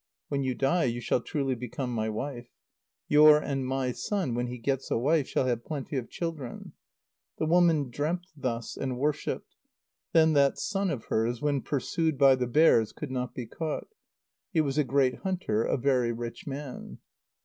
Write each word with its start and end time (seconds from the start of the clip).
When 0.29 0.41
you 0.41 0.55
die, 0.55 0.85
you 0.85 0.99
shall 0.99 1.21
truly 1.21 1.53
become 1.53 1.93
my 1.93 2.09
wife. 2.09 2.47
Your 3.07 3.37
and 3.37 3.67
my 3.67 3.91
son, 3.91 4.33
when 4.33 4.47
he 4.47 4.57
gets 4.57 4.89
a 4.89 4.97
wife, 4.97 5.27
shall 5.27 5.45
have 5.45 5.63
plenty 5.63 5.95
of 5.95 6.09
children." 6.09 6.73
The 7.37 7.45
woman 7.45 7.91
dreamt 7.91 8.25
thus, 8.35 8.75
and 8.75 8.97
worshipped. 8.97 9.57
Then 10.11 10.33
that 10.33 10.57
son 10.57 10.89
of 10.89 11.05
hers, 11.09 11.39
when 11.39 11.61
pursued 11.61 12.17
by 12.17 12.33
the 12.33 12.47
bears, 12.47 12.93
could 12.93 13.11
not 13.11 13.35
be 13.35 13.45
caught. 13.45 13.89
He 14.51 14.59
was 14.59 14.79
a 14.79 14.83
great 14.83 15.17
hunter, 15.19 15.61
a 15.61 15.77
very 15.77 16.11
rich 16.11 16.47
man. 16.47 16.97